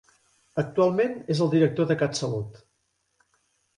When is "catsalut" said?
2.03-2.61